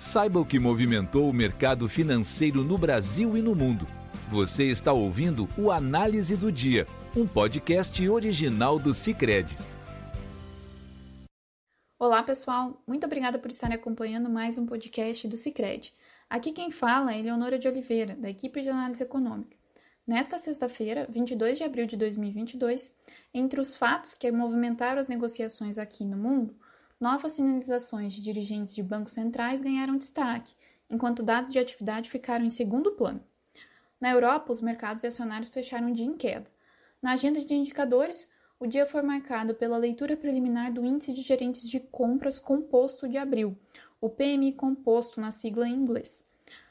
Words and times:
Saiba 0.00 0.40
o 0.40 0.46
que 0.46 0.58
movimentou 0.58 1.28
o 1.28 1.32
mercado 1.32 1.86
financeiro 1.86 2.64
no 2.64 2.78
Brasil 2.78 3.36
e 3.36 3.42
no 3.42 3.54
mundo. 3.54 3.86
Você 4.30 4.64
está 4.64 4.94
ouvindo 4.94 5.46
o 5.58 5.70
Análise 5.70 6.38
do 6.38 6.50
Dia, 6.50 6.86
um 7.14 7.26
podcast 7.26 8.08
original 8.08 8.78
do 8.78 8.94
Cicred. 8.94 9.58
Olá, 11.98 12.22
pessoal. 12.22 12.82
Muito 12.86 13.04
obrigada 13.04 13.38
por 13.38 13.50
estarem 13.50 13.76
acompanhando 13.76 14.30
mais 14.30 14.56
um 14.56 14.64
podcast 14.64 15.28
do 15.28 15.36
Cicred. 15.36 15.92
Aqui 16.30 16.50
quem 16.52 16.70
fala 16.70 17.12
é 17.12 17.18
Eleonora 17.18 17.58
de 17.58 17.68
Oliveira, 17.68 18.16
da 18.16 18.30
equipe 18.30 18.62
de 18.62 18.70
análise 18.70 19.02
econômica. 19.02 19.54
Nesta 20.06 20.38
sexta-feira, 20.38 21.06
22 21.10 21.58
de 21.58 21.64
abril 21.64 21.86
de 21.86 21.98
2022, 21.98 22.94
entre 23.34 23.60
os 23.60 23.76
fatos 23.76 24.14
que 24.14 24.32
movimentaram 24.32 24.98
as 24.98 25.08
negociações 25.08 25.76
aqui 25.76 26.06
no 26.06 26.16
mundo, 26.16 26.56
novas 27.00 27.32
sinalizações 27.32 28.12
de 28.12 28.20
dirigentes 28.20 28.74
de 28.74 28.82
bancos 28.82 29.14
centrais 29.14 29.62
ganharam 29.62 29.96
destaque, 29.96 30.54
enquanto 30.90 31.22
dados 31.22 31.50
de 31.50 31.58
atividade 31.58 32.10
ficaram 32.10 32.44
em 32.44 32.50
segundo 32.50 32.92
plano. 32.92 33.24
Na 33.98 34.10
Europa, 34.10 34.52
os 34.52 34.60
mercados 34.60 35.04
acionários 35.04 35.48
fecharam 35.48 35.90
o 35.90 35.94
dia 35.94 36.06
em 36.06 36.14
queda. 36.14 36.50
Na 37.00 37.12
agenda 37.12 37.42
de 37.42 37.54
indicadores, 37.54 38.30
o 38.58 38.66
dia 38.66 38.84
foi 38.84 39.00
marcado 39.00 39.54
pela 39.54 39.78
leitura 39.78 40.16
preliminar 40.16 40.70
do 40.72 40.84
Índice 40.84 41.14
de 41.14 41.22
Gerentes 41.22 41.68
de 41.68 41.80
Compras 41.80 42.38
Composto 42.38 43.08
de 43.08 43.16
abril, 43.16 43.56
o 43.98 44.10
PMI 44.10 44.52
Composto 44.52 45.20
na 45.20 45.30
sigla 45.30 45.66
em 45.66 45.74
inglês. 45.74 46.26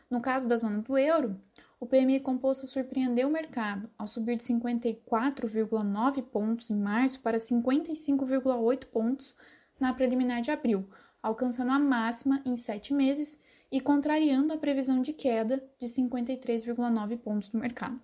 No 0.09 0.21
caso 0.21 0.47
da 0.47 0.57
zona 0.57 0.79
do 0.79 0.97
euro, 0.97 1.39
o 1.79 1.87
PMI 1.87 2.19
Composto 2.19 2.67
surpreendeu 2.67 3.27
o 3.27 3.31
mercado 3.31 3.89
ao 3.97 4.07
subir 4.07 4.37
de 4.37 4.43
54,9 4.43 6.21
pontos 6.23 6.69
em 6.69 6.75
março 6.75 7.19
para 7.21 7.37
55,8 7.37 8.85
pontos 8.85 9.35
na 9.79 9.93
preliminar 9.93 10.41
de 10.41 10.51
abril, 10.51 10.89
alcançando 11.21 11.71
a 11.71 11.79
máxima 11.79 12.41
em 12.45 12.55
sete 12.55 12.93
meses 12.93 13.41
e 13.71 13.79
contrariando 13.79 14.53
a 14.53 14.57
previsão 14.57 15.01
de 15.01 15.13
queda 15.13 15.63
de 15.79 15.87
53,9 15.87 17.17
pontos 17.17 17.49
do 17.49 17.57
mercado. 17.57 17.99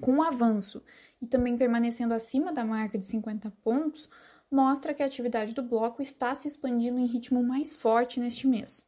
Com 0.00 0.18
o 0.18 0.22
avanço 0.22 0.82
e 1.20 1.26
também 1.26 1.56
permanecendo 1.56 2.12
acima 2.12 2.52
da 2.52 2.64
marca 2.64 2.98
de 2.98 3.04
50 3.04 3.50
pontos, 3.62 4.08
mostra 4.50 4.92
que 4.92 5.02
a 5.02 5.06
atividade 5.06 5.54
do 5.54 5.62
bloco 5.62 6.02
está 6.02 6.34
se 6.34 6.46
expandindo 6.46 6.98
em 6.98 7.06
ritmo 7.06 7.42
mais 7.42 7.74
forte 7.74 8.20
neste 8.20 8.46
mês. 8.46 8.86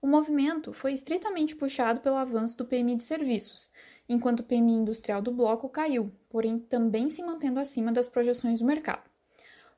O 0.00 0.06
movimento 0.06 0.72
foi 0.72 0.92
estritamente 0.92 1.54
puxado 1.54 2.00
pelo 2.00 2.16
avanço 2.16 2.56
do 2.56 2.64
PMI 2.64 2.96
de 2.96 3.02
serviços, 3.02 3.70
enquanto 4.08 4.40
o 4.40 4.44
PMI 4.44 4.72
industrial 4.72 5.22
do 5.22 5.32
bloco 5.32 5.68
caiu, 5.68 6.12
porém 6.28 6.58
também 6.58 7.08
se 7.08 7.22
mantendo 7.22 7.60
acima 7.60 7.92
das 7.92 8.08
projeções 8.08 8.58
do 8.58 8.66
mercado. 8.66 9.02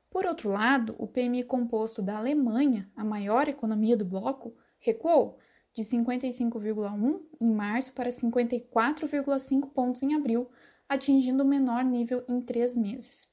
Por 0.09 0.25
outro 0.25 0.49
lado, 0.49 0.95
o 0.97 1.07
PMI 1.07 1.43
composto 1.43 2.01
da 2.01 2.17
Alemanha, 2.17 2.89
a 2.95 3.03
maior 3.03 3.47
economia 3.47 3.95
do 3.95 4.05
bloco, 4.05 4.55
recuou 4.79 5.37
de 5.73 5.83
55,1 5.83 7.21
em 7.39 7.51
março 7.51 7.93
para 7.93 8.09
54,5 8.09 9.69
pontos 9.69 10.01
em 10.01 10.15
abril, 10.15 10.49
atingindo 10.87 11.43
o 11.43 11.47
menor 11.47 11.83
nível 11.83 12.23
em 12.27 12.41
três 12.41 12.75
meses. 12.75 13.29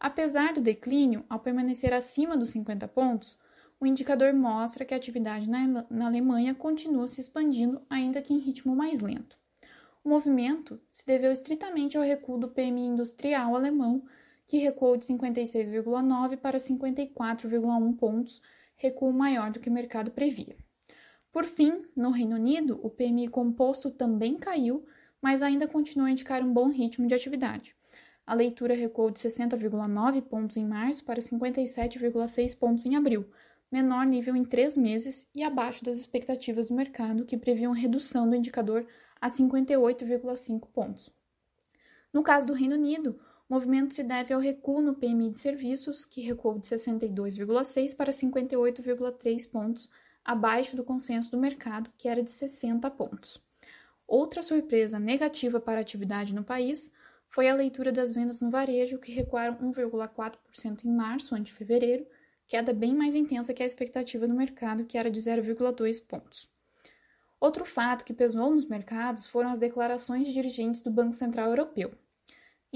Apesar 0.00 0.52
do 0.52 0.60
declínio, 0.60 1.24
ao 1.28 1.38
permanecer 1.38 1.92
acima 1.92 2.36
dos 2.36 2.50
50 2.50 2.88
pontos, 2.88 3.38
o 3.78 3.86
indicador 3.86 4.32
mostra 4.32 4.84
que 4.84 4.94
a 4.94 4.96
atividade 4.96 5.48
na, 5.48 5.86
Alemanha 6.06 6.54
continua 6.54 7.06
se 7.06 7.20
expandindo, 7.20 7.82
ainda 7.90 8.22
que 8.22 8.32
em 8.32 8.38
ritmo 8.38 8.74
mais 8.74 9.00
lento. 9.00 9.36
O 10.02 10.08
movimento 10.08 10.80
se 10.90 11.06
deveu 11.06 11.30
estritamente 11.30 11.96
ao 11.96 12.04
recuo 12.04 12.38
do 12.38 12.48
PMI 12.48 12.86
industrial 12.86 13.54
alemão, 13.54 14.02
que 14.46 14.58
recuou 14.58 14.96
de 14.96 15.04
56,9 15.06 16.36
para 16.36 16.58
54,1 16.58 17.96
pontos, 17.96 18.40
recuo 18.76 19.12
maior 19.12 19.50
do 19.50 19.60
que 19.60 19.68
o 19.68 19.72
mercado 19.72 20.10
previa. 20.10 20.56
Por 21.32 21.44
fim, 21.44 21.84
no 21.94 22.10
Reino 22.10 22.36
Unido, 22.36 22.80
o 22.82 22.88
PMI 22.88 23.28
composto 23.28 23.90
também 23.90 24.36
caiu, 24.36 24.86
mas 25.20 25.42
ainda 25.42 25.66
continua 25.66 26.08
a 26.08 26.10
indicar 26.10 26.42
um 26.42 26.52
bom 26.52 26.68
ritmo 26.68 27.06
de 27.06 27.14
atividade. 27.14 27.76
A 28.26 28.34
leitura 28.34 28.74
recuou 28.74 29.10
de 29.10 29.20
60,9 29.20 30.22
pontos 30.22 30.56
em 30.56 30.64
março 30.64 31.04
para 31.04 31.20
57,6 31.20 32.58
pontos 32.58 32.86
em 32.86 32.96
abril, 32.96 33.26
menor 33.70 34.06
nível 34.06 34.34
em 34.34 34.44
três 34.44 34.76
meses 34.76 35.28
e 35.34 35.42
abaixo 35.42 35.84
das 35.84 35.98
expectativas 35.98 36.68
do 36.68 36.74
mercado, 36.74 37.24
que 37.24 37.36
previam 37.36 37.72
redução 37.72 38.28
do 38.28 38.34
indicador 38.34 38.86
a 39.20 39.28
58,5 39.28 40.68
pontos. 40.72 41.10
No 42.12 42.22
caso 42.22 42.46
do 42.46 42.52
Reino 42.52 42.76
Unido, 42.76 43.18
o 43.48 43.54
movimento 43.54 43.94
se 43.94 44.02
deve 44.02 44.34
ao 44.34 44.40
recuo 44.40 44.82
no 44.82 44.94
PMI 44.94 45.30
de 45.30 45.38
serviços, 45.38 46.04
que 46.04 46.20
recuou 46.20 46.58
de 46.58 46.66
62,6 46.66 47.96
para 47.96 48.10
58,3 48.10 49.50
pontos, 49.50 49.88
abaixo 50.24 50.74
do 50.74 50.82
consenso 50.82 51.30
do 51.30 51.38
mercado, 51.38 51.88
que 51.96 52.08
era 52.08 52.22
de 52.22 52.30
60 52.30 52.90
pontos. 52.90 53.40
Outra 54.06 54.42
surpresa 54.42 54.98
negativa 54.98 55.60
para 55.60 55.78
a 55.78 55.82
atividade 55.82 56.34
no 56.34 56.42
país 56.42 56.92
foi 57.28 57.48
a 57.48 57.54
leitura 57.54 57.92
das 57.92 58.12
vendas 58.12 58.40
no 58.40 58.50
varejo, 58.50 58.98
que 58.98 59.12
recuaram 59.12 59.56
1,4% 59.58 60.84
em 60.84 60.90
março 60.90 61.34
ante 61.34 61.52
fevereiro, 61.52 62.04
queda 62.48 62.72
bem 62.72 62.94
mais 62.94 63.14
intensa 63.14 63.54
que 63.54 63.62
a 63.62 63.66
expectativa 63.66 64.26
do 64.26 64.34
mercado, 64.34 64.84
que 64.84 64.98
era 64.98 65.10
de 65.10 65.20
0,2 65.20 66.04
pontos. 66.04 66.48
Outro 67.38 67.64
fato 67.64 68.04
que 68.04 68.14
pesou 68.14 68.50
nos 68.50 68.66
mercados 68.66 69.26
foram 69.26 69.50
as 69.50 69.58
declarações 69.58 70.26
de 70.26 70.32
dirigentes 70.32 70.82
do 70.82 70.90
Banco 70.90 71.14
Central 71.14 71.50
Europeu. 71.50 71.92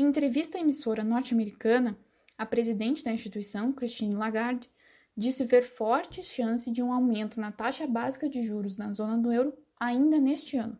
Em 0.00 0.04
entrevista 0.04 0.56
à 0.56 0.62
emissora 0.62 1.04
norte-americana, 1.04 1.94
a 2.38 2.46
presidente 2.46 3.04
da 3.04 3.12
instituição, 3.12 3.70
Christine 3.70 4.14
Lagarde, 4.14 4.66
disse 5.14 5.44
ver 5.44 5.62
forte 5.62 6.22
chance 6.22 6.70
de 6.70 6.82
um 6.82 6.90
aumento 6.90 7.38
na 7.38 7.52
taxa 7.52 7.86
básica 7.86 8.26
de 8.26 8.46
juros 8.46 8.78
na 8.78 8.94
zona 8.94 9.18
do 9.18 9.30
euro 9.30 9.52
ainda 9.78 10.18
neste 10.18 10.56
ano. 10.56 10.78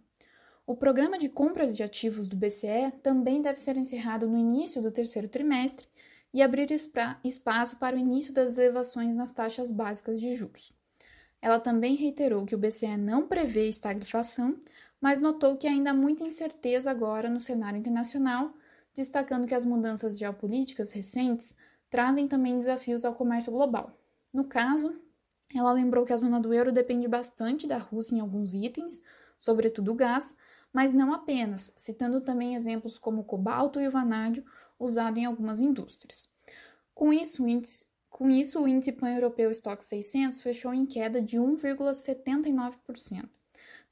O 0.66 0.74
programa 0.74 1.18
de 1.18 1.28
compras 1.28 1.76
de 1.76 1.82
ativos 1.82 2.28
do 2.28 2.34
BCE 2.34 2.92
também 3.02 3.42
deve 3.42 3.60
ser 3.60 3.76
encerrado 3.76 4.26
no 4.26 4.38
início 4.38 4.80
do 4.80 4.90
terceiro 4.90 5.28
trimestre 5.28 5.86
e 6.32 6.40
abrir 6.40 6.70
espaço 7.22 7.76
para 7.76 7.96
o 7.96 7.98
início 7.98 8.32
das 8.32 8.56
elevações 8.56 9.14
nas 9.16 9.34
taxas 9.34 9.70
básicas 9.70 10.18
de 10.18 10.34
juros. 10.34 10.72
Ela 11.42 11.60
também 11.60 11.94
reiterou 11.94 12.46
que 12.46 12.54
o 12.54 12.58
BCE 12.58 12.96
não 12.96 13.28
prevê 13.28 13.68
estagflação, 13.68 14.58
mas 14.98 15.20
notou 15.20 15.58
que 15.58 15.66
ainda 15.66 15.90
há 15.90 15.94
muita 15.94 16.24
incerteza 16.24 16.90
agora 16.90 17.28
no 17.28 17.38
cenário 17.38 17.78
internacional 17.78 18.54
destacando 19.00 19.46
que 19.46 19.54
as 19.54 19.64
mudanças 19.64 20.18
geopolíticas 20.18 20.92
recentes 20.92 21.56
trazem 21.88 22.28
também 22.28 22.58
desafios 22.58 23.02
ao 23.02 23.14
comércio 23.14 23.50
global. 23.50 23.98
No 24.30 24.44
caso, 24.44 24.94
ela 25.54 25.72
lembrou 25.72 26.04
que 26.04 26.12
a 26.12 26.16
zona 26.18 26.38
do 26.38 26.52
euro 26.52 26.70
depende 26.70 27.08
bastante 27.08 27.66
da 27.66 27.78
Rússia 27.78 28.16
em 28.16 28.20
alguns 28.20 28.52
itens, 28.52 29.02
sobretudo 29.38 29.90
o 29.90 29.94
gás, 29.94 30.36
mas 30.70 30.92
não 30.92 31.14
apenas, 31.14 31.72
citando 31.74 32.20
também 32.20 32.54
exemplos 32.54 32.98
como 32.98 33.22
o 33.22 33.24
cobalto 33.24 33.80
e 33.80 33.88
o 33.88 33.90
vanádio 33.90 34.44
usado 34.78 35.18
em 35.18 35.24
algumas 35.24 35.60
indústrias. 35.60 36.28
Com 36.94 37.10
isso, 37.10 37.42
o 37.42 37.48
índice, 37.48 37.86
com 38.10 38.30
isso, 38.30 38.60
o 38.60 38.68
índice 38.68 38.92
pan-europeu 38.92 39.50
Stock 39.50 39.82
600 39.82 40.42
fechou 40.42 40.74
em 40.74 40.84
queda 40.84 41.22
de 41.22 41.38
1,79%. 41.38 43.28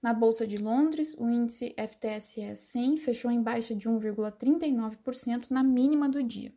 Na 0.01 0.13
Bolsa 0.13 0.47
de 0.47 0.57
Londres, 0.59 1.15
o 1.19 1.29
índice 1.29 1.75
FTSE 1.77 2.55
100 2.55 2.99
fechou 2.99 3.31
em 3.31 3.43
baixa 3.43 3.75
de 3.75 3.89
1,39% 3.89 5.47
na 5.51 5.63
mínima 5.63 6.09
do 6.09 6.23
dia. 6.23 6.53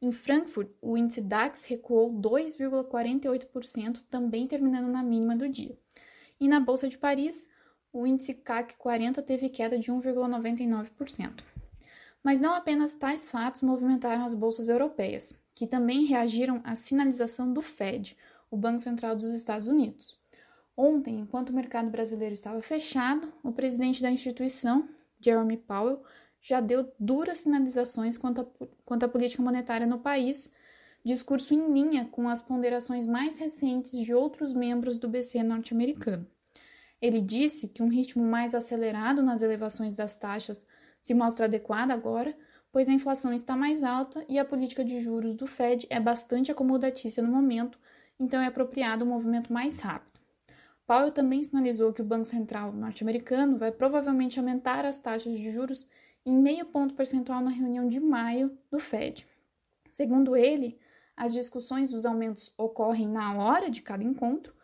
Em 0.00 0.12
Frankfurt, 0.12 0.70
o 0.80 0.96
índice 0.96 1.20
DAX 1.20 1.64
recuou 1.64 2.12
2,48%, 2.12 4.04
também 4.08 4.46
terminando 4.46 4.88
na 4.88 5.02
mínima 5.02 5.34
do 5.34 5.48
dia. 5.48 5.76
E 6.38 6.46
na 6.46 6.60
Bolsa 6.60 6.88
de 6.88 6.96
Paris, 6.96 7.48
o 7.92 8.06
índice 8.06 8.34
CAC 8.34 8.76
40 8.76 9.22
teve 9.22 9.48
queda 9.48 9.78
de 9.78 9.90
1,99%. 9.90 11.42
Mas 12.22 12.40
não 12.40 12.54
apenas 12.54 12.94
tais 12.94 13.26
fatos 13.26 13.62
movimentaram 13.62 14.24
as 14.24 14.34
bolsas 14.34 14.68
europeias, 14.68 15.42
que 15.54 15.66
também 15.66 16.04
reagiram 16.04 16.60
à 16.62 16.74
sinalização 16.74 17.52
do 17.52 17.62
Fed, 17.62 18.16
o 18.50 18.56
Banco 18.56 18.80
Central 18.80 19.16
dos 19.16 19.32
Estados 19.32 19.66
Unidos. 19.66 20.16
Ontem, 20.76 21.20
enquanto 21.20 21.50
o 21.50 21.54
mercado 21.54 21.88
brasileiro 21.88 22.34
estava 22.34 22.60
fechado, 22.60 23.32
o 23.42 23.50
presidente 23.50 24.02
da 24.02 24.10
instituição, 24.10 24.88
Jeremy 25.18 25.56
Powell, 25.56 26.02
já 26.40 26.60
deu 26.60 26.92
duras 27.00 27.38
sinalizações 27.38 28.18
quanto, 28.18 28.42
a, 28.42 28.66
quanto 28.84 29.04
à 29.04 29.08
política 29.08 29.42
monetária 29.42 29.86
no 29.86 29.98
país, 29.98 30.52
discurso 31.02 31.54
em 31.54 31.72
linha 31.72 32.04
com 32.10 32.28
as 32.28 32.42
ponderações 32.42 33.06
mais 33.06 33.38
recentes 33.38 33.98
de 33.98 34.12
outros 34.12 34.52
membros 34.52 34.98
do 34.98 35.08
BC 35.08 35.42
norte-americano. 35.42 36.26
Ele 37.00 37.20
disse 37.20 37.68
que 37.68 37.82
um 37.82 37.88
ritmo 37.88 38.24
mais 38.24 38.54
acelerado 38.54 39.22
nas 39.22 39.40
elevações 39.40 39.96
das 39.96 40.16
taxas 40.18 40.66
se 41.00 41.14
mostra 41.14 41.46
adequado 41.46 41.90
agora, 41.90 42.36
pois 42.70 42.88
a 42.88 42.92
inflação 42.92 43.32
está 43.32 43.56
mais 43.56 43.82
alta 43.82 44.24
e 44.28 44.38
a 44.38 44.44
política 44.44 44.84
de 44.84 45.00
juros 45.00 45.34
do 45.34 45.46
Fed 45.46 45.86
é 45.88 45.98
bastante 45.98 46.50
acomodatícia 46.50 47.22
no 47.22 47.30
momento, 47.30 47.78
então 48.20 48.40
é 48.40 48.46
apropriado 48.46 49.04
um 49.04 49.08
movimento 49.08 49.52
mais 49.52 49.80
rápido. 49.80 50.15
Powell 50.86 51.10
também 51.10 51.42
sinalizou 51.42 51.92
que 51.92 52.00
o 52.00 52.04
Banco 52.04 52.24
Central 52.24 52.72
norte-americano 52.72 53.58
vai 53.58 53.72
provavelmente 53.72 54.38
aumentar 54.38 54.84
as 54.84 54.98
taxas 54.98 55.36
de 55.36 55.50
juros 55.50 55.86
em 56.24 56.32
meio 56.32 56.66
ponto 56.66 56.94
percentual 56.94 57.40
na 57.40 57.50
reunião 57.50 57.88
de 57.88 57.98
maio 57.98 58.56
do 58.70 58.78
Fed. 58.78 59.26
Segundo 59.92 60.36
ele, 60.36 60.78
as 61.16 61.32
discussões 61.32 61.88
dos 61.88 62.06
aumentos 62.06 62.52
ocorrem 62.56 63.08
na 63.08 63.34
hora 63.36 63.68
de 63.68 63.82
cada 63.82 64.04
encontro, 64.04 64.54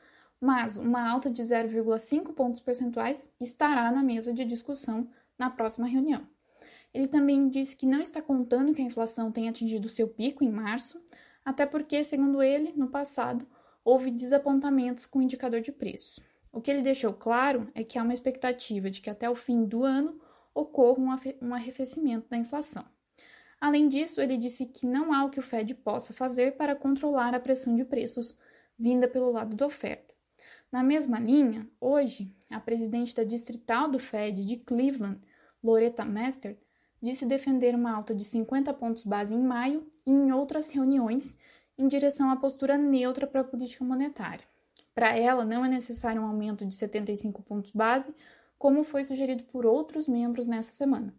mas 0.41 0.77
uma 0.77 1.09
alta 1.09 1.29
de 1.29 1.43
0,5 1.43 2.33
pontos 2.35 2.61
percentuais 2.61 3.33
estará 3.41 3.91
na 3.91 4.03
mesa 4.03 4.33
de 4.33 4.45
discussão 4.45 5.09
na 5.39 5.51
próxima 5.51 5.87
reunião. 5.87 6.27
Ele 6.93 7.09
também 7.09 7.49
disse 7.49 7.75
que 7.75 7.87
não 7.87 8.01
está 8.01 8.21
contando 8.21 8.75
que 8.75 8.83
a 8.83 8.85
inflação 8.85 9.33
tenha 9.33 9.51
atingido 9.51 9.89
seu 9.89 10.07
pico 10.07 10.45
em 10.45 10.51
março, 10.51 11.03
até 11.45 11.65
porque, 11.65 12.05
segundo 12.05 12.43
ele, 12.43 12.73
no 12.77 12.89
passado 12.89 13.47
houve 13.85 14.11
desapontamentos 14.11 15.07
com 15.07 15.19
o 15.19 15.23
indicador 15.23 15.61
de 15.61 15.73
preços. 15.73 16.21
O 16.53 16.61
que 16.61 16.71
ele 16.71 16.83
deixou 16.83 17.13
claro 17.13 17.69
é 17.75 17.83
que 17.83 17.99
há 17.99 18.03
uma 18.03 18.13
expectativa 18.13 18.91
de 18.91 19.01
que 19.01 19.09
até 19.09 19.29
o 19.29 19.35
fim 19.35 19.65
do 19.65 19.85
ano 19.85 20.21
ocorra 20.55 21.19
um 21.41 21.55
arrefecimento 21.55 22.29
da 22.29 22.37
inflação. 22.37 22.85
Além 23.61 23.89
disso, 23.89 24.21
ele 24.21 24.37
disse 24.37 24.67
que 24.67 24.87
não 24.87 25.13
há 25.15 25.25
o 25.25 25.31
que 25.31 25.39
o 25.39 25.43
Fed 25.43 25.75
possa 25.77 26.13
fazer 26.13 26.57
para 26.57 26.75
controlar 26.75 27.35
a 27.35 27.41
pressão 27.41 27.75
de 27.77 27.85
preços 27.85 28.37
vinda 28.79 29.07
pelo 29.07 29.31
lado 29.31 29.55
da 29.55 29.67
oferta. 29.67 30.13
Na 30.71 30.83
mesma 30.83 31.21
linha, 31.21 31.69
hoje, 31.81 32.35
a 32.51 32.59
presidente 32.59 33.15
da 33.15 33.25
distrital 33.25 33.89
do 33.89 33.99
Fed 33.99 34.45
de 34.45 34.57
Cleveland, 34.57 35.21
Loretta 35.63 36.05
Mester, 36.05 36.59
disse 37.01 37.25
defender 37.25 37.75
uma 37.75 37.95
alta 37.95 38.15
de 38.15 38.25
50 38.25 38.75
pontos 38.75 39.05
base 39.05 39.35
em 39.35 39.43
maio 39.43 39.87
e 40.05 40.11
em 40.11 40.33
outras 40.33 40.71
reuniões 40.71 41.39
em 41.77 41.89
direção 41.89 42.31
à 42.31 42.37
postura 42.37 42.77
neutra 42.77 43.27
para 43.27 43.41
a 43.41 43.45
política 43.45 43.85
monetária. 43.85 44.45
Para 44.95 45.17
ela, 45.17 45.45
não 45.45 45.65
é 45.65 45.69
necessário 45.69 46.21
um 46.21 46.27
aumento 46.27 46.67
de 46.67 46.75
75 46.75 47.43
pontos 47.43 47.73
base, 47.73 48.15
como 48.59 48.85
foi 48.85 49.05
sugerido 49.05 49.45
por 49.45 49.65
outros 49.65 50.07
membros 50.07 50.47
nessa 50.47 50.73
semana. 50.73 51.15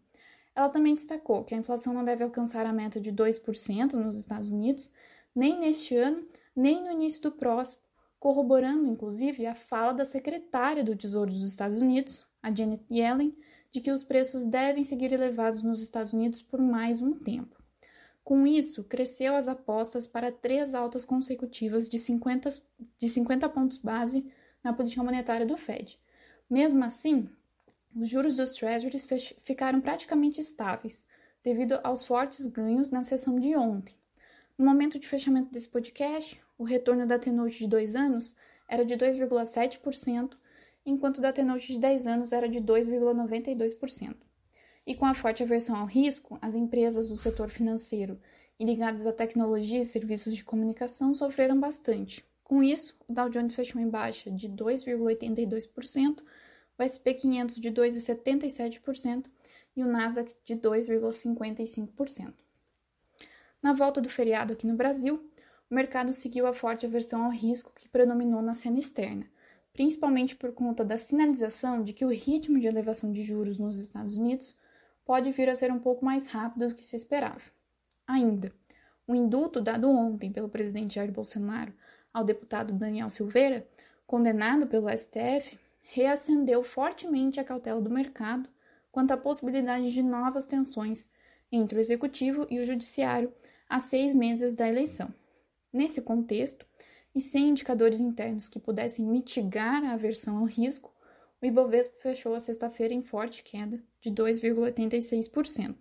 Ela 0.55 0.69
também 0.69 0.93
destacou 0.93 1.43
que 1.43 1.55
a 1.55 1.57
inflação 1.57 1.93
não 1.93 2.05
deve 2.05 2.23
alcançar 2.23 2.65
a 2.65 2.73
meta 2.73 3.01
de 3.01 3.11
2% 3.11 3.93
nos 3.93 4.15
Estados 4.15 4.51
Unidos, 4.51 4.91
nem 5.35 5.59
neste 5.59 5.95
ano, 5.95 6.23
nem 6.55 6.83
no 6.83 6.91
início 6.91 7.21
do 7.21 7.31
próximo, 7.31 7.81
corroborando 8.19 8.87
inclusive 8.87 9.45
a 9.47 9.55
fala 9.55 9.93
da 9.93 10.05
secretária 10.05 10.83
do 10.83 10.95
Tesouro 10.95 11.31
dos 11.31 11.43
Estados 11.43 11.77
Unidos, 11.77 12.25
a 12.41 12.53
Janet 12.53 12.83
Yellen, 12.91 13.35
de 13.71 13.81
que 13.81 13.91
os 13.91 14.03
preços 14.03 14.45
devem 14.45 14.83
seguir 14.83 15.11
elevados 15.11 15.63
nos 15.63 15.81
Estados 15.81 16.13
Unidos 16.13 16.43
por 16.43 16.61
mais 16.61 17.01
um 17.01 17.13
tempo. 17.13 17.62
Com 18.23 18.47
isso, 18.47 18.83
cresceu 18.85 19.35
as 19.35 19.47
apostas 19.47 20.07
para 20.07 20.31
três 20.31 20.73
altas 20.73 21.03
consecutivas 21.03 21.89
de 21.89 21.99
50, 21.99 22.49
de 22.97 23.09
50 23.09 23.49
pontos 23.49 23.77
base 23.77 24.25
na 24.63 24.71
política 24.71 25.03
monetária 25.03 25.45
do 25.45 25.57
Fed. 25.57 25.99
Mesmo 26.49 26.83
assim, 26.85 27.27
os 27.95 28.07
juros 28.07 28.37
dos 28.37 28.53
Treasuries 28.53 29.07
ficaram 29.39 29.81
praticamente 29.81 30.39
estáveis, 30.39 31.05
devido 31.43 31.79
aos 31.83 32.05
fortes 32.05 32.47
ganhos 32.47 32.89
na 32.89 33.03
sessão 33.03 33.39
de 33.39 33.55
ontem. 33.55 33.93
No 34.57 34.65
momento 34.65 34.97
de 34.97 35.07
fechamento 35.07 35.51
desse 35.51 35.67
podcast, 35.67 36.39
o 36.57 36.63
retorno 36.63 37.05
da 37.05 37.19
T-Note 37.19 37.59
de 37.59 37.67
2 37.67 37.95
anos 37.95 38.35
era 38.69 38.85
de 38.85 38.95
2,7%, 38.95 40.37
enquanto 40.85 41.19
da 41.19 41.33
T-Note 41.33 41.73
de 41.73 41.79
10 41.79 42.07
anos 42.07 42.31
era 42.31 42.47
de 42.47 42.61
2,92%. 42.61 44.15
E 44.85 44.95
com 44.95 45.05
a 45.05 45.13
forte 45.13 45.41
aversão 45.41 45.75
ao 45.75 45.85
risco, 45.85 46.37
as 46.41 46.55
empresas 46.55 47.09
do 47.09 47.15
setor 47.15 47.49
financeiro 47.49 48.19
e 48.59 48.65
ligadas 48.65 49.07
à 49.07 49.13
tecnologia 49.13 49.79
e 49.79 49.85
serviços 49.85 50.35
de 50.35 50.43
comunicação 50.43 51.13
sofreram 51.13 51.59
bastante. 51.59 52.23
Com 52.43 52.61
isso, 52.61 52.95
o 53.07 53.13
Dow 53.13 53.29
Jones 53.29 53.53
fechou 53.53 53.81
em 53.81 53.89
baixa 53.89 54.29
de 54.29 54.49
2,82%, 54.49 56.21
o 56.77 56.83
SP 56.83 57.13
500 57.13 57.55
de 57.55 57.71
2,77% 57.71 59.25
e 59.75 59.83
o 59.83 59.87
Nasdaq 59.87 60.35
de 60.43 60.55
2,55%. 60.55 62.33
Na 63.61 63.71
volta 63.71 64.01
do 64.01 64.09
feriado 64.09 64.51
aqui 64.51 64.67
no 64.67 64.75
Brasil, 64.75 65.25
o 65.71 65.73
mercado 65.73 66.11
seguiu 66.11 66.45
a 66.45 66.53
forte 66.53 66.85
aversão 66.85 67.23
ao 67.23 67.31
risco 67.31 67.71
que 67.73 67.87
predominou 67.87 68.41
na 68.41 68.53
cena 68.53 68.77
externa, 68.77 69.25
principalmente 69.71 70.35
por 70.35 70.51
conta 70.51 70.83
da 70.83 70.97
sinalização 70.97 71.83
de 71.83 71.93
que 71.93 72.03
o 72.05 72.11
ritmo 72.11 72.59
de 72.59 72.67
elevação 72.67 73.11
de 73.11 73.21
juros 73.21 73.57
nos 73.57 73.79
Estados 73.79 74.17
Unidos 74.17 74.53
pode 75.05 75.31
vir 75.31 75.49
a 75.49 75.55
ser 75.55 75.71
um 75.71 75.79
pouco 75.79 76.03
mais 76.03 76.27
rápido 76.27 76.67
do 76.67 76.75
que 76.75 76.83
se 76.83 76.95
esperava. 76.95 77.41
Ainda, 78.07 78.51
o 79.07 79.15
indulto 79.15 79.61
dado 79.61 79.89
ontem 79.89 80.31
pelo 80.31 80.49
presidente 80.49 80.95
Jair 80.95 81.11
Bolsonaro 81.11 81.73
ao 82.13 82.23
deputado 82.23 82.73
Daniel 82.73 83.09
Silveira, 83.09 83.67
condenado 84.05 84.67
pelo 84.67 84.89
STF, 84.89 85.57
reacendeu 85.81 86.63
fortemente 86.63 87.39
a 87.39 87.43
cautela 87.43 87.81
do 87.81 87.89
mercado 87.89 88.49
quanto 88.91 89.11
à 89.11 89.17
possibilidade 89.17 89.91
de 89.91 90.03
novas 90.03 90.45
tensões 90.45 91.09
entre 91.51 91.77
o 91.77 91.81
executivo 91.81 92.47
e 92.49 92.59
o 92.59 92.65
judiciário 92.65 93.33
a 93.67 93.79
seis 93.79 94.13
meses 94.13 94.53
da 94.53 94.67
eleição. 94.67 95.13
Nesse 95.71 96.01
contexto, 96.01 96.65
e 97.15 97.21
sem 97.21 97.49
indicadores 97.49 97.99
internos 97.99 98.47
que 98.47 98.59
pudessem 98.59 99.05
mitigar 99.05 99.83
a 99.83 99.93
aversão 99.93 100.37
ao 100.37 100.45
risco, 100.45 100.92
o 101.43 101.45
Ibovespa 101.45 101.99
fechou 101.99 102.33
a 102.33 102.39
sexta-feira 102.39 102.93
em 102.93 103.01
forte 103.01 103.43
queda 103.43 103.83
de 103.99 104.09
2,86%. 104.09 105.75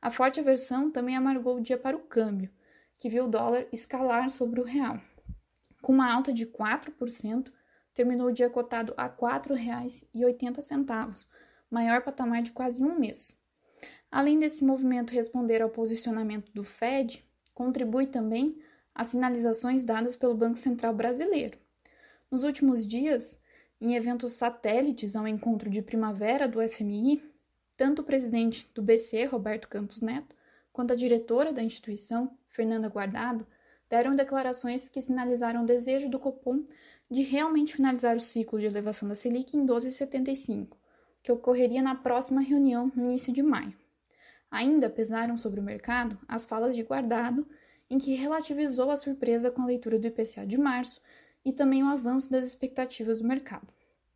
A 0.00 0.08
forte 0.08 0.38
aversão 0.38 0.88
também 0.88 1.16
amargou 1.16 1.56
o 1.56 1.60
dia 1.60 1.76
para 1.76 1.96
o 1.96 2.02
câmbio, 2.02 2.48
que 2.96 3.08
viu 3.08 3.24
o 3.24 3.28
dólar 3.28 3.66
escalar 3.72 4.30
sobre 4.30 4.60
o 4.60 4.64
real. 4.64 5.00
Com 5.82 5.92
uma 5.92 6.14
alta 6.14 6.32
de 6.32 6.46
4%, 6.46 7.50
terminou 7.92 8.28
o 8.28 8.32
dia 8.32 8.48
cotado 8.48 8.94
a 8.96 9.06
R$ 9.06 9.14
4,80, 9.18 11.26
maior 11.68 12.00
patamar 12.02 12.42
de 12.42 12.52
quase 12.52 12.80
um 12.80 12.96
mês. 12.96 13.36
Além 14.12 14.38
desse 14.38 14.64
movimento 14.64 15.12
responder 15.12 15.60
ao 15.60 15.70
posicionamento 15.70 16.52
do 16.52 16.62
Fed, 16.62 17.28
contribui 17.52 18.06
também 18.06 18.62
as 18.94 19.08
sinalizações 19.08 19.82
dadas 19.82 20.14
pelo 20.14 20.36
Banco 20.36 20.56
Central 20.56 20.94
Brasileiro. 20.94 21.58
Nos 22.30 22.44
últimos 22.44 22.86
dias, 22.86 23.42
em 23.84 23.96
eventos 23.96 24.32
satélites 24.32 25.14
ao 25.14 25.28
encontro 25.28 25.68
de 25.68 25.82
primavera 25.82 26.48
do 26.48 26.58
FMI, 26.66 27.22
tanto 27.76 28.00
o 28.00 28.04
presidente 28.04 28.66
do 28.74 28.80
BC, 28.80 29.26
Roberto 29.26 29.68
Campos 29.68 30.00
Neto, 30.00 30.34
quanto 30.72 30.94
a 30.94 30.96
diretora 30.96 31.52
da 31.52 31.62
instituição, 31.62 32.34
Fernanda 32.48 32.88
Guardado, 32.88 33.46
deram 33.90 34.16
declarações 34.16 34.88
que 34.88 35.02
sinalizaram 35.02 35.64
o 35.64 35.66
desejo 35.66 36.08
do 36.08 36.18
Copom 36.18 36.64
de 37.10 37.20
realmente 37.20 37.76
finalizar 37.76 38.16
o 38.16 38.20
ciclo 38.20 38.58
de 38.58 38.64
elevação 38.64 39.06
da 39.06 39.14
Selic 39.14 39.54
em 39.54 39.66
12,75, 39.66 40.78
que 41.22 41.30
ocorreria 41.30 41.82
na 41.82 41.94
próxima 41.94 42.40
reunião 42.40 42.90
no 42.96 43.04
início 43.04 43.34
de 43.34 43.42
maio. 43.42 43.76
Ainda 44.50 44.88
pesaram 44.88 45.36
sobre 45.36 45.60
o 45.60 45.62
mercado 45.62 46.18
as 46.26 46.46
falas 46.46 46.74
de 46.74 46.82
Guardado, 46.82 47.46
em 47.90 47.98
que 47.98 48.14
relativizou 48.14 48.90
a 48.90 48.96
surpresa 48.96 49.50
com 49.50 49.60
a 49.60 49.66
leitura 49.66 49.98
do 49.98 50.06
IPCA 50.06 50.46
de 50.46 50.56
março 50.56 51.02
e 51.44 51.52
também 51.52 51.82
o 51.82 51.88
avanço 51.88 52.30
das 52.30 52.44
expectativas 52.44 53.18
do 53.18 53.28
mercado. 53.28 53.68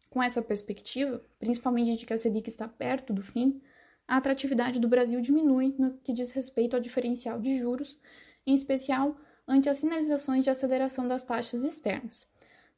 Com 0.09 0.23
essa 0.23 0.41
perspectiva, 0.41 1.23
principalmente 1.39 1.97
de 1.97 2.07
que 2.07 2.15
a 2.15 2.19
Selic 2.19 2.49
está 2.49 2.67
perto 2.67 3.13
do 3.13 3.23
fim, 3.23 3.61
a 4.07 4.17
atratividade 4.17 4.81
do 4.81 4.89
Brasil 4.89 5.21
diminui 5.21 5.75
no 5.79 5.99
que 5.99 6.13
diz 6.13 6.31
respeito 6.31 6.75
ao 6.75 6.81
diferencial 6.81 7.41
de 7.41 7.59
juros, 7.59 7.99
em 8.47 8.55
especial 8.55 9.17
ante 9.47 9.69
as 9.69 9.79
sinalizações 9.79 10.45
de 10.45 10.51
aceleração 10.51 11.07
das 11.07 11.23
taxas 11.23 11.63
externas, 11.63 12.27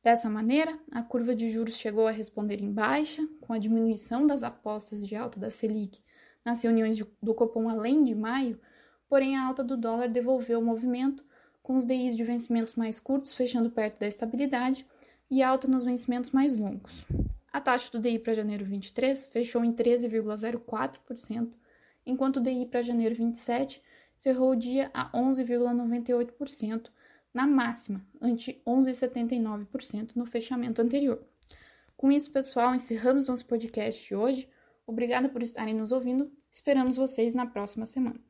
Dessa 0.02 0.30
maneira, 0.30 0.78
a 0.90 1.02
curva 1.02 1.34
de 1.34 1.46
juros 1.46 1.76
chegou 1.76 2.06
a 2.06 2.10
responder 2.10 2.62
em 2.62 2.72
baixa, 2.72 3.22
com 3.38 3.52
a 3.52 3.58
diminuição 3.58 4.26
das 4.26 4.42
apostas 4.42 5.06
de 5.06 5.14
alta 5.14 5.38
da 5.38 5.50
Selic 5.50 6.02
nas 6.42 6.62
reuniões 6.62 6.98
do 7.22 7.34
Copom 7.34 7.68
além 7.68 8.02
de 8.02 8.14
maio, 8.14 8.58
porém 9.06 9.36
a 9.36 9.46
alta 9.46 9.62
do 9.62 9.76
dólar 9.76 10.08
devolveu 10.08 10.58
o 10.58 10.64
movimento, 10.64 11.22
com 11.62 11.76
os 11.76 11.86
DIs 11.86 12.16
de 12.16 12.24
vencimentos 12.24 12.74
mais 12.74 12.98
curtos 12.98 13.34
fechando 13.34 13.70
perto 13.70 13.98
da 13.98 14.06
estabilidade 14.06 14.86
e 15.30 15.42
alta 15.42 15.68
nos 15.68 15.84
vencimentos 15.84 16.30
mais 16.30 16.56
longos. 16.56 17.04
A 17.52 17.60
taxa 17.60 17.90
do 17.92 17.98
DI 17.98 18.18
para 18.18 18.34
janeiro 18.34 18.64
23 18.64 19.26
fechou 19.26 19.64
em 19.64 19.72
13,04%, 19.72 21.52
enquanto 22.06 22.36
o 22.36 22.40
DI 22.40 22.66
para 22.66 22.82
janeiro 22.82 23.14
27 23.14 23.82
cerrou 24.16 24.50
o 24.50 24.56
dia 24.56 24.90
a 24.92 25.10
11,98%, 25.12 26.90
na 27.32 27.46
máxima, 27.46 28.04
ante 28.20 28.60
11,79% 28.66 30.16
no 30.16 30.26
fechamento 30.26 30.82
anterior. 30.82 31.24
Com 31.96 32.10
isso, 32.10 32.32
pessoal, 32.32 32.74
encerramos 32.74 33.28
nosso 33.28 33.46
podcast 33.46 34.06
de 34.06 34.14
hoje. 34.14 34.48
Obrigada 34.86 35.28
por 35.28 35.42
estarem 35.42 35.74
nos 35.74 35.92
ouvindo. 35.92 36.30
Esperamos 36.50 36.96
vocês 36.96 37.34
na 37.34 37.46
próxima 37.46 37.86
semana. 37.86 38.29